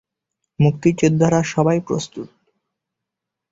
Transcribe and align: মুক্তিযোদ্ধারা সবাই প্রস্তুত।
মুক্তিযোদ্ধারা 0.59 1.39
সবাই 1.43 1.79
প্রস্তুত। 1.87 2.27